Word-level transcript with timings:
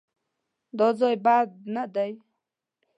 _دا 0.77 0.87
ځای 0.99 1.15
بد 1.25 1.49
نه 1.75 1.83
دی. 1.95 2.11